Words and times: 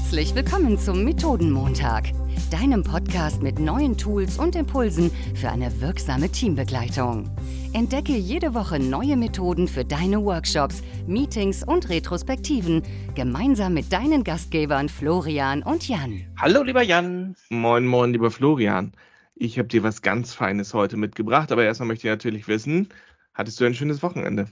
Herzlich 0.00 0.34
willkommen 0.34 0.78
zum 0.78 1.04
Methodenmontag, 1.04 2.10
deinem 2.50 2.82
Podcast 2.82 3.42
mit 3.42 3.60
neuen 3.60 3.96
Tools 3.98 4.38
und 4.38 4.56
Impulsen 4.56 5.10
für 5.36 5.50
eine 5.50 5.80
wirksame 5.82 6.30
Teambegleitung. 6.30 7.30
Entdecke 7.74 8.16
jede 8.16 8.54
Woche 8.54 8.80
neue 8.80 9.16
Methoden 9.16 9.68
für 9.68 9.84
deine 9.84 10.24
Workshops, 10.24 10.82
Meetings 11.06 11.62
und 11.62 11.90
Retrospektiven 11.90 12.82
gemeinsam 13.14 13.74
mit 13.74 13.92
deinen 13.92 14.24
Gastgebern 14.24 14.88
Florian 14.88 15.62
und 15.62 15.86
Jan. 15.86 16.24
Hallo, 16.38 16.62
lieber 16.62 16.82
Jan. 16.82 17.36
Moin, 17.50 17.86
moin, 17.86 18.12
lieber 18.12 18.30
Florian. 18.32 18.92
Ich 19.36 19.58
habe 19.58 19.68
dir 19.68 19.82
was 19.84 20.02
ganz 20.02 20.32
Feines 20.32 20.72
heute 20.72 20.96
mitgebracht, 20.96 21.52
aber 21.52 21.64
erstmal 21.64 21.88
möchte 21.88 22.08
ich 22.08 22.10
natürlich 22.10 22.48
wissen, 22.48 22.88
hattest 23.34 23.60
du 23.60 23.66
ein 23.66 23.74
schönes 23.74 24.02
Wochenende? 24.02 24.46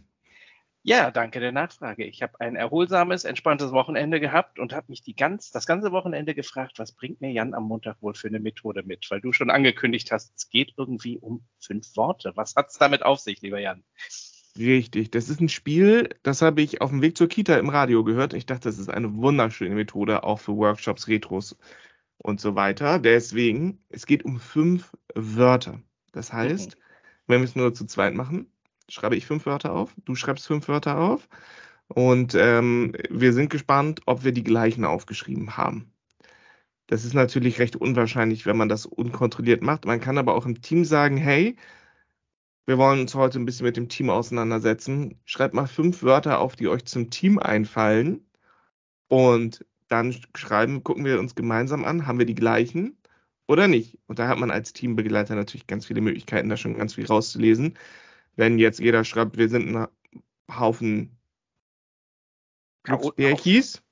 Ja, 0.89 1.11
danke 1.11 1.39
der 1.39 1.53
Nachfrage. 1.53 2.05
Ich 2.05 2.23
habe 2.23 2.41
ein 2.41 2.57
erholsames, 2.57 3.25
entspanntes 3.25 3.73
Wochenende 3.73 4.21
gehabt 4.21 4.59
und 4.59 4.73
habe 4.73 4.87
mich 4.89 5.03
die 5.03 5.15
ganz, 5.15 5.51
das 5.51 5.67
ganze 5.67 5.93
Wochenende 5.93 6.35
gefragt, 6.35 6.79
was 6.79 6.93
bringt 6.93 7.21
mir 7.21 7.31
Jan 7.31 7.53
am 7.53 7.65
Montag 7.65 8.01
wohl 8.01 8.15
für 8.15 8.29
eine 8.29 8.41
Methode 8.41 8.83
mit? 8.83 9.07
Weil 9.11 9.21
du 9.21 9.35
schon 9.35 9.51
angekündigt 9.51 10.11
hast, 10.13 10.33
es 10.35 10.49
geht 10.49 10.73
irgendwie 10.79 11.19
um 11.19 11.45
fünf 11.59 11.95
Worte. 11.95 12.33
Was 12.37 12.57
hat 12.57 12.71
es 12.71 12.79
damit 12.79 13.03
auf 13.05 13.21
sich, 13.21 13.43
lieber 13.43 13.61
Jan? 13.61 13.85
Richtig, 14.57 15.11
das 15.11 15.29
ist 15.29 15.43
ein 15.43 15.51
Spiel, 15.51 16.09
das 16.23 16.41
habe 16.41 16.63
ich 16.63 16.81
auf 16.81 16.89
dem 16.89 17.03
Weg 17.03 17.19
zur 17.19 17.29
Kita 17.29 17.59
im 17.59 17.69
Radio 17.69 18.03
gehört. 18.03 18.33
Ich 18.33 18.47
dachte, 18.47 18.71
das 18.71 18.79
ist 18.79 18.89
eine 18.89 19.15
wunderschöne 19.15 19.75
Methode, 19.75 20.23
auch 20.23 20.41
für 20.41 20.57
Workshops, 20.57 21.07
Retros 21.07 21.59
und 22.17 22.41
so 22.41 22.55
weiter. 22.55 22.99
Deswegen, 22.99 23.85
es 23.91 24.07
geht 24.07 24.25
um 24.25 24.41
fünf 24.41 24.97
Wörter. 25.15 25.83
Das 26.13 26.33
heißt, 26.33 26.77
mhm. 26.77 26.81
wenn 27.27 27.41
wir 27.43 27.45
es 27.45 27.57
nur 27.57 27.75
zu 27.75 27.85
zweit 27.85 28.15
machen, 28.15 28.51
schreibe 28.89 29.17
ich 29.17 29.27
fünf 29.27 29.47
Wörter 29.47 29.73
auf, 29.73 29.95
du 30.05 30.15
schreibst 30.15 30.47
fünf 30.47 30.69
Wörter 30.69 30.99
auf 30.99 31.29
und 31.89 32.35
ähm, 32.35 32.95
wir 33.11 33.33
sind 33.33 33.51
gespannt, 33.51 34.01
ob 34.07 34.25
wir 34.25 34.33
die 34.33 34.45
gleichen 34.45 34.85
aufgeschrieben 34.85 35.57
haben. 35.57 35.93
Das 36.87 37.05
ist 37.05 37.15
natürlich 37.15 37.59
recht 37.59 37.77
unwahrscheinlich, 37.77 38.47
wenn 38.47 38.57
man 38.57 38.69
das 38.71 38.87
unkontrolliert 38.87 39.63
macht. 39.63 39.85
Man 39.85 40.01
kann 40.01 40.19
aber 40.19 40.35
auch 40.35 40.47
im 40.47 40.63
Team 40.63 40.85
sagen, 40.85 41.19
hey, 41.19 41.57
wir 42.67 42.79
wollen 42.79 43.01
uns 43.01 43.15
heute 43.15 43.39
ein 43.39 43.45
bisschen 43.45 43.67
mit 43.67 43.77
dem 43.77 43.89
Team 43.89 44.11
auseinandersetzen. 44.11 45.21
Schreibt 45.25 45.55
mal 45.55 45.67
fünf 45.67 46.03
Wörter 46.03 46.39
auf, 46.41 46.57
die 46.57 46.69
euch 46.69 46.85
zum 46.87 47.11
Team 47.11 47.39
einfallen. 47.39 48.27
Und 49.09 49.65
dann 49.89 50.15
schreiben, 50.35 50.85
gucken 50.85 51.05
wir 51.05 51.19
uns 51.19 51.35
gemeinsam 51.35 51.85
an, 51.85 52.07
haben 52.07 52.19
wir 52.19 52.27
die 52.27 52.35
gleichen 52.35 52.99
oder 53.47 53.69
nicht? 53.69 53.99
Und 54.07 54.19
da 54.19 54.29
hat 54.29 54.39
man 54.39 54.51
als 54.51 54.73
Teambegleiter 54.73 55.35
natürlich 55.35 55.67
ganz 55.67 55.87
viele 55.87 56.01
Möglichkeiten, 56.03 56.49
da 56.49 56.57
schon 56.57 56.77
ganz 56.77 56.95
viel 56.95 57.07
rauszulesen 57.07 57.75
wenn 58.39 58.59
jetzt 58.59 58.79
jeder 58.79 59.05
schreibt, 59.05 59.37
wir 59.37 59.49
sind 59.49 59.77
ein 59.77 59.89
Haufen 60.51 61.19
Bärchis 63.17 63.83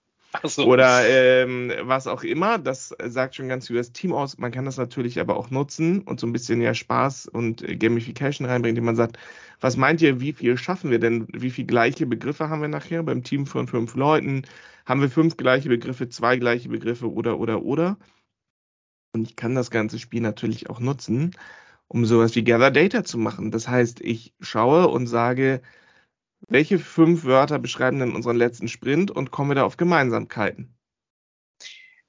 so. 0.45 0.67
oder 0.67 1.07
ähm, 1.07 1.73
was 1.83 2.07
auch 2.07 2.23
immer, 2.23 2.57
das 2.59 2.95
sagt 3.05 3.35
schon 3.35 3.49
ganz 3.49 3.67
viel 3.67 3.77
das 3.77 3.93
Team 3.93 4.13
aus. 4.13 4.39
Man 4.39 4.53
kann 4.53 4.65
das 4.65 4.77
natürlich 4.77 5.19
aber 5.19 5.37
auch 5.37 5.51
nutzen 5.51 6.03
und 6.03 6.21
so 6.21 6.27
ein 6.27 6.33
bisschen 6.33 6.63
ja 6.63 6.75
Spaß 6.75 7.27
und 7.27 7.65
Gamification 7.81 8.47
reinbringen, 8.47 8.77
indem 8.77 8.85
man 8.85 8.97
sagt, 8.97 9.19
was 9.61 9.77
meint 9.77 10.01
ihr, 10.01 10.21
wie 10.21 10.33
viel 10.33 10.57
schaffen 10.57 10.91
wir 10.91 11.01
denn? 11.01 11.27
Wie 11.33 11.51
viele 11.51 11.67
gleiche 11.67 12.07
Begriffe 12.07 12.49
haben 12.49 12.63
wir 12.63 12.69
nachher 12.69 13.03
beim 13.03 13.25
Team 13.25 13.47
von 13.47 13.67
fünf 13.67 13.97
Leuten? 13.97 14.43
Haben 14.87 15.01
wir 15.01 15.11
fünf 15.11 15.37
gleiche 15.37 15.69
Begriffe, 15.69 16.09
zwei 16.09 16.37
gleiche 16.37 16.69
Begriffe 16.69 17.11
oder, 17.13 17.41
oder, 17.41 17.63
oder? 17.63 17.99
Und 19.13 19.29
ich 19.29 19.35
kann 19.35 19.57
das 19.57 19.71
ganze 19.71 19.99
Spiel 19.99 20.21
natürlich 20.21 20.71
auch 20.71 20.79
nutzen, 20.79 21.33
um 21.89 22.05
sowas 22.05 22.35
wie 22.35 22.45
Gather 22.45 22.71
Data 22.71 23.05
zu 23.05 23.19
machen. 23.19 23.51
Das 23.51 23.69
heißt, 23.69 24.01
ich 24.01 24.35
schaue 24.41 24.89
und 24.89 25.07
sage, 25.07 25.63
welche 26.49 26.79
fünf 26.79 27.25
Wörter 27.25 27.59
beschreiben 27.59 27.99
denn 27.99 28.15
unseren 28.15 28.37
letzten 28.37 28.69
Sprint 28.69 29.11
und 29.11 29.31
komme 29.31 29.55
da 29.55 29.65
auf 29.65 29.77
Gemeinsamkeiten. 29.77 30.77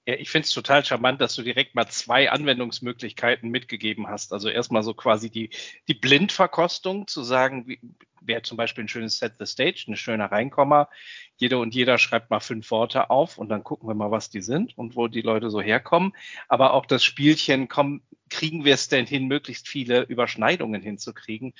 Ja, 0.05 0.15
ich 0.15 0.29
finde 0.29 0.45
es 0.45 0.51
total 0.51 0.85
charmant, 0.85 1.19
dass 1.19 1.35
du 1.35 1.43
direkt 1.43 1.75
mal 1.75 1.87
zwei 1.87 2.31
Anwendungsmöglichkeiten 2.31 3.49
mitgegeben 3.49 4.07
hast. 4.07 4.31
Also 4.31 4.47
erstmal 4.47 4.81
so 4.81 4.93
quasi 4.93 5.29
die, 5.29 5.49
die 5.89 5.95
Blindverkostung, 5.95 7.07
zu 7.07 7.23
sagen, 7.23 7.67
wie, 7.67 7.81
wäre 8.27 8.41
zum 8.41 8.57
Beispiel 8.57 8.83
ein 8.83 8.87
schönes 8.87 9.17
Set 9.17 9.33
the 9.39 9.45
Stage, 9.45 9.85
ein 9.87 9.95
schöner 9.95 10.31
Reinkommer. 10.31 10.89
Jeder 11.37 11.59
und 11.59 11.73
jeder 11.73 11.97
schreibt 11.97 12.29
mal 12.29 12.39
fünf 12.39 12.69
Worte 12.71 13.09
auf 13.09 13.37
und 13.37 13.49
dann 13.49 13.63
gucken 13.63 13.89
wir 13.89 13.95
mal, 13.95 14.11
was 14.11 14.29
die 14.29 14.41
sind 14.41 14.77
und 14.77 14.95
wo 14.95 15.07
die 15.07 15.21
Leute 15.21 15.49
so 15.49 15.61
herkommen. 15.61 16.13
Aber 16.47 16.73
auch 16.73 16.85
das 16.85 17.03
Spielchen, 17.03 17.67
komm, 17.67 18.01
kriegen 18.29 18.65
wir 18.65 18.73
es 18.73 18.89
denn 18.89 19.05
hin, 19.05 19.27
möglichst 19.27 19.67
viele 19.67 20.01
Überschneidungen 20.03 20.81
hinzukriegen, 20.81 21.53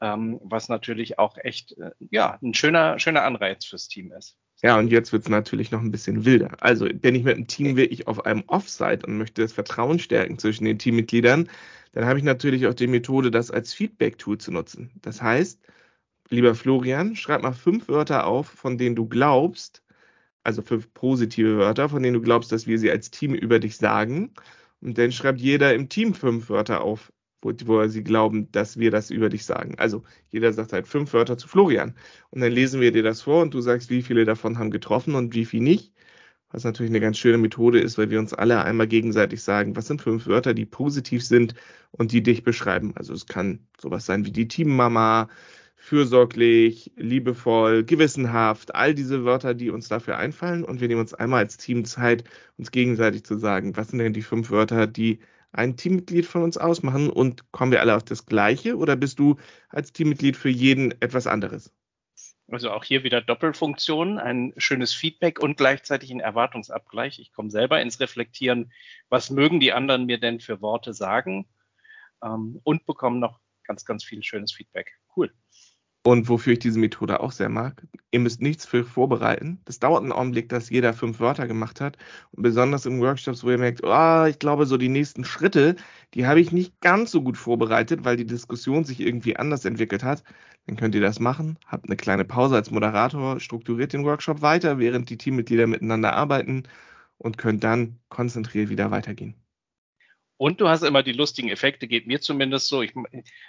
ähm, 0.00 0.40
was 0.42 0.68
natürlich 0.68 1.18
auch 1.18 1.36
echt, 1.38 1.76
äh, 1.78 1.90
ja, 2.10 2.38
ein 2.42 2.54
schöner, 2.54 2.98
schöner 2.98 3.22
Anreiz 3.22 3.64
fürs 3.64 3.88
Team 3.88 4.12
ist. 4.12 4.36
Ja, 4.62 4.78
und 4.78 4.88
jetzt 4.88 5.12
wird 5.12 5.22
es 5.22 5.28
natürlich 5.30 5.70
noch 5.70 5.80
ein 5.80 5.90
bisschen 5.90 6.26
wilder. 6.26 6.56
Also, 6.60 6.86
bin 6.86 7.14
ich 7.14 7.24
mit 7.24 7.36
einem 7.36 7.46
Team 7.46 7.76
wirklich 7.76 8.06
auf 8.06 8.26
einem 8.26 8.44
Offsite 8.46 9.06
und 9.06 9.16
möchte 9.16 9.40
das 9.40 9.54
Vertrauen 9.54 9.98
stärken 9.98 10.38
zwischen 10.38 10.66
den 10.66 10.78
Teammitgliedern, 10.78 11.48
dann 11.92 12.04
habe 12.04 12.18
ich 12.18 12.24
natürlich 12.24 12.66
auch 12.66 12.74
die 12.74 12.86
Methode, 12.86 13.30
das 13.30 13.50
als 13.50 13.74
Feedback-Tool 13.74 14.38
zu 14.38 14.52
nutzen. 14.52 14.90
Das 15.02 15.22
heißt, 15.22 15.60
lieber 16.30 16.54
Florian, 16.54 17.16
schreib 17.16 17.42
mal 17.42 17.52
fünf 17.52 17.88
Wörter 17.88 18.26
auf, 18.26 18.48
von 18.48 18.78
denen 18.78 18.96
du 18.96 19.06
glaubst, 19.06 19.82
also 20.44 20.62
fünf 20.62 20.92
positive 20.94 21.58
Wörter, 21.58 21.88
von 21.88 22.02
denen 22.02 22.14
du 22.14 22.22
glaubst, 22.22 22.52
dass 22.52 22.66
wir 22.66 22.78
sie 22.78 22.90
als 22.90 23.10
Team 23.10 23.34
über 23.34 23.58
dich 23.58 23.76
sagen. 23.76 24.32
Und 24.80 24.96
dann 24.98 25.12
schreibt 25.12 25.40
jeder 25.40 25.74
im 25.74 25.88
Team 25.88 26.14
fünf 26.14 26.48
Wörter 26.48 26.82
auf, 26.82 27.12
wo, 27.42 27.52
wo 27.64 27.86
sie 27.88 28.02
glauben, 28.04 28.50
dass 28.52 28.78
wir 28.78 28.90
das 28.90 29.10
über 29.10 29.28
dich 29.28 29.44
sagen. 29.44 29.74
Also 29.78 30.04
jeder 30.30 30.52
sagt 30.52 30.72
halt 30.72 30.86
fünf 30.86 31.12
Wörter 31.12 31.36
zu 31.38 31.48
Florian. 31.48 31.94
Und 32.30 32.40
dann 32.40 32.52
lesen 32.52 32.80
wir 32.80 32.92
dir 32.92 33.02
das 33.02 33.22
vor 33.22 33.42
und 33.42 33.54
du 33.54 33.60
sagst, 33.60 33.90
wie 33.90 34.02
viele 34.02 34.24
davon 34.24 34.58
haben 34.58 34.70
getroffen 34.70 35.14
und 35.14 35.34
wie 35.34 35.44
viel 35.44 35.60
nicht. 35.60 35.92
Was 36.52 36.64
natürlich 36.64 36.90
eine 36.90 37.00
ganz 37.00 37.16
schöne 37.18 37.38
Methode 37.38 37.78
ist, 37.80 37.96
weil 37.96 38.10
wir 38.10 38.18
uns 38.18 38.34
alle 38.34 38.64
einmal 38.64 38.88
gegenseitig 38.88 39.42
sagen, 39.42 39.76
was 39.76 39.86
sind 39.86 40.02
fünf 40.02 40.26
Wörter, 40.26 40.52
die 40.52 40.66
positiv 40.66 41.24
sind 41.24 41.54
und 41.92 42.12
die 42.12 42.22
dich 42.22 42.42
beschreiben. 42.42 42.92
Also 42.96 43.14
es 43.14 43.26
kann 43.26 43.60
sowas 43.80 44.06
sein 44.06 44.24
wie 44.24 44.32
die 44.32 44.48
Teammama, 44.48 45.28
fürsorglich, 45.80 46.92
liebevoll, 46.96 47.84
gewissenhaft, 47.84 48.74
all 48.74 48.94
diese 48.94 49.24
Wörter, 49.24 49.54
die 49.54 49.70
uns 49.70 49.88
dafür 49.88 50.18
einfallen. 50.18 50.62
Und 50.62 50.80
wir 50.80 50.88
nehmen 50.88 51.00
uns 51.00 51.14
einmal 51.14 51.40
als 51.40 51.56
Team 51.56 51.86
Zeit, 51.86 52.24
uns 52.58 52.70
gegenseitig 52.70 53.24
zu 53.24 53.38
sagen, 53.38 53.76
was 53.76 53.88
sind 53.88 53.98
denn 53.98 54.12
die 54.12 54.22
fünf 54.22 54.50
Wörter, 54.50 54.86
die 54.86 55.20
ein 55.52 55.76
Teammitglied 55.76 56.26
von 56.26 56.42
uns 56.42 56.58
ausmachen 56.58 57.08
und 57.08 57.50
kommen 57.50 57.72
wir 57.72 57.80
alle 57.80 57.96
auf 57.96 58.04
das 58.04 58.26
Gleiche 58.26 58.76
oder 58.76 58.94
bist 58.94 59.18
du 59.18 59.36
als 59.70 59.92
Teammitglied 59.92 60.36
für 60.36 60.50
jeden 60.50 60.92
etwas 61.00 61.26
anderes? 61.26 61.72
Also 62.46 62.70
auch 62.70 62.84
hier 62.84 63.02
wieder 63.02 63.22
Doppelfunktion, 63.22 64.18
ein 64.18 64.52
schönes 64.58 64.92
Feedback 64.92 65.38
und 65.38 65.56
gleichzeitig 65.56 66.10
ein 66.10 66.20
Erwartungsabgleich. 66.20 67.18
Ich 67.20 67.32
komme 67.32 67.50
selber 67.50 67.80
ins 67.80 68.00
Reflektieren, 68.00 68.70
was 69.08 69.30
mögen 69.30 69.60
die 69.60 69.72
anderen 69.72 70.04
mir 70.04 70.18
denn 70.18 70.40
für 70.40 70.60
Worte 70.60 70.92
sagen 70.92 71.48
ähm, 72.22 72.60
und 72.64 72.86
bekomme 72.86 73.18
noch 73.18 73.40
ganz, 73.64 73.84
ganz 73.84 74.04
viel 74.04 74.22
schönes 74.22 74.52
Feedback. 74.52 74.92
Cool. 75.16 75.32
Und 76.02 76.28
wofür 76.30 76.54
ich 76.54 76.58
diese 76.60 76.78
Methode 76.78 77.20
auch 77.20 77.32
sehr 77.32 77.50
mag, 77.50 77.82
ihr 78.10 78.20
müsst 78.20 78.40
nichts 78.40 78.64
für 78.64 78.84
vorbereiten. 78.84 79.60
Das 79.66 79.80
dauert 79.80 80.02
einen 80.02 80.12
Augenblick, 80.12 80.48
dass 80.48 80.70
jeder 80.70 80.94
fünf 80.94 81.20
Wörter 81.20 81.46
gemacht 81.46 81.80
hat. 81.80 81.98
Und 82.32 82.42
besonders 82.42 82.86
in 82.86 83.00
Workshops, 83.00 83.44
wo 83.44 83.50
ihr 83.50 83.58
merkt, 83.58 83.82
oh, 83.84 84.24
ich 84.24 84.38
glaube, 84.38 84.64
so 84.64 84.78
die 84.78 84.88
nächsten 84.88 85.24
Schritte, 85.24 85.76
die 86.14 86.26
habe 86.26 86.40
ich 86.40 86.52
nicht 86.52 86.80
ganz 86.80 87.10
so 87.10 87.22
gut 87.22 87.36
vorbereitet, 87.36 88.04
weil 88.04 88.16
die 88.16 88.26
Diskussion 88.26 88.84
sich 88.84 89.00
irgendwie 89.00 89.36
anders 89.36 89.66
entwickelt 89.66 90.02
hat. 90.02 90.24
Dann 90.66 90.76
könnt 90.76 90.94
ihr 90.94 91.00
das 91.02 91.20
machen, 91.20 91.58
habt 91.66 91.86
eine 91.86 91.96
kleine 91.96 92.24
Pause 92.24 92.56
als 92.56 92.70
Moderator, 92.70 93.38
strukturiert 93.40 93.92
den 93.92 94.04
Workshop 94.04 94.40
weiter, 94.42 94.78
während 94.78 95.10
die 95.10 95.18
Teammitglieder 95.18 95.66
miteinander 95.66 96.14
arbeiten 96.14 96.64
und 97.18 97.36
könnt 97.38 97.62
dann 97.64 97.98
konzentriert 98.08 98.70
wieder 98.70 98.90
weitergehen. 98.90 99.34
Und 100.40 100.62
du 100.62 100.70
hast 100.70 100.82
immer 100.82 101.02
die 101.02 101.12
lustigen 101.12 101.50
Effekte, 101.50 101.86
geht 101.86 102.06
mir 102.06 102.22
zumindest 102.22 102.68
so. 102.68 102.80
Ich 102.80 102.94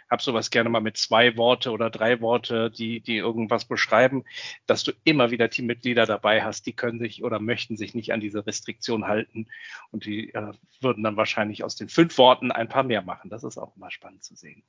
habe 0.09 0.21
sowas 0.21 0.49
gerne 0.49 0.67
mal 0.67 0.81
mit 0.81 0.97
zwei 0.97 1.37
Worte 1.37 1.71
oder 1.71 1.89
drei 1.89 2.19
Worte, 2.19 2.69
die, 2.69 2.99
die 2.99 3.15
irgendwas 3.15 3.63
beschreiben, 3.63 4.25
dass 4.65 4.83
du 4.83 4.91
immer 5.05 5.31
wieder 5.31 5.49
Teammitglieder 5.49 6.05
dabei 6.05 6.43
hast, 6.43 6.65
die 6.65 6.73
können 6.73 6.99
sich 6.99 7.23
oder 7.23 7.39
möchten 7.39 7.77
sich 7.77 7.95
nicht 7.95 8.11
an 8.11 8.19
diese 8.19 8.45
Restriktion 8.45 9.07
halten 9.07 9.47
und 9.91 10.03
die 10.03 10.33
äh, 10.33 10.51
würden 10.81 11.01
dann 11.01 11.15
wahrscheinlich 11.15 11.63
aus 11.63 11.77
den 11.77 11.87
fünf 11.87 12.17
Worten 12.17 12.51
ein 12.51 12.67
paar 12.67 12.83
mehr 12.83 13.03
machen. 13.03 13.29
Das 13.29 13.45
ist 13.45 13.57
auch 13.57 13.73
immer 13.77 13.89
spannend 13.89 14.25
zu 14.25 14.35
sehen. 14.35 14.61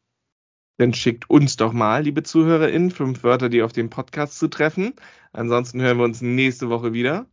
Dann 0.77 0.95
schickt 0.95 1.29
uns 1.29 1.57
doch 1.57 1.73
mal, 1.73 2.05
liebe 2.05 2.23
ZuhörerInnen, 2.23 2.93
fünf 2.93 3.25
Wörter, 3.25 3.49
die 3.49 3.63
auf 3.63 3.73
dem 3.73 3.91
Podcast 3.91 4.39
zu 4.39 4.47
treffen. 4.47 4.95
Ansonsten 5.33 5.81
hören 5.81 5.99
wir 5.99 6.05
uns 6.05 6.23
nächste 6.23 6.71
Woche 6.71 6.93
wieder. 6.93 7.27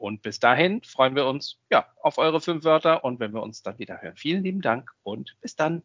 Und 0.00 0.22
bis 0.22 0.40
dahin 0.40 0.82
freuen 0.82 1.14
wir 1.14 1.26
uns 1.26 1.60
ja 1.70 1.86
auf 2.00 2.16
eure 2.16 2.40
fünf 2.40 2.64
Wörter 2.64 3.04
und 3.04 3.20
wenn 3.20 3.34
wir 3.34 3.42
uns 3.42 3.62
dann 3.62 3.78
wieder 3.78 4.00
hören. 4.00 4.16
Vielen 4.16 4.42
lieben 4.42 4.62
Dank 4.62 4.90
und 5.02 5.36
bis 5.42 5.56
dann. 5.56 5.82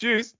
Tschüss. 0.00 0.36